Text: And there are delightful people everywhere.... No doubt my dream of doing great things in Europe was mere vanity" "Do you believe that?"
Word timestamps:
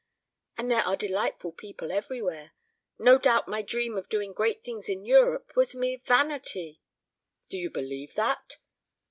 And 0.57 0.71
there 0.71 0.81
are 0.81 0.95
delightful 0.95 1.51
people 1.51 1.91
everywhere.... 1.91 2.53
No 2.97 3.19
doubt 3.19 3.47
my 3.47 3.61
dream 3.61 3.95
of 3.97 4.09
doing 4.09 4.33
great 4.33 4.63
things 4.63 4.89
in 4.89 5.05
Europe 5.05 5.51
was 5.55 5.75
mere 5.75 5.99
vanity" 6.03 6.81
"Do 7.51 7.57
you 7.59 7.69
believe 7.69 8.15
that?" 8.15 8.57